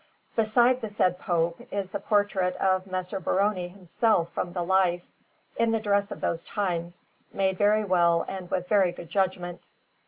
Beside 0.35 0.81
the 0.81 0.89
said 0.89 1.19
Pope 1.19 1.61
is 1.71 1.91
the 1.91 1.99
portrait 1.99 2.55
of 2.55 2.87
Messer 2.87 3.19
Barone 3.19 3.69
himself 3.69 4.31
from 4.31 4.51
the 4.51 4.63
life, 4.63 5.03
in 5.57 5.69
the 5.69 5.79
dress 5.79 6.09
of 6.09 6.21
those 6.21 6.43
times, 6.43 7.03
made 7.31 7.59
very 7.59 7.83
well 7.83 8.25
and 8.27 8.49
with 8.49 8.67
very 8.67 8.91
good 8.91 9.11
judgment. 9.11 9.69